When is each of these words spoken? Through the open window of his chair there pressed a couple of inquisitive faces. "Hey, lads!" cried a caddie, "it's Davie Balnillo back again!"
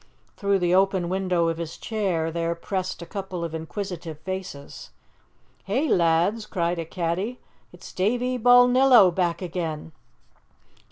Through 0.35 0.57
the 0.57 0.73
open 0.73 1.09
window 1.09 1.47
of 1.47 1.59
his 1.59 1.77
chair 1.77 2.31
there 2.31 2.55
pressed 2.55 3.03
a 3.03 3.05
couple 3.05 3.43
of 3.43 3.53
inquisitive 3.53 4.17
faces. 4.21 4.89
"Hey, 5.65 5.87
lads!" 5.89 6.47
cried 6.47 6.79
a 6.79 6.85
caddie, 6.85 7.39
"it's 7.71 7.93
Davie 7.93 8.39
Balnillo 8.39 9.13
back 9.13 9.43
again!" 9.43 9.91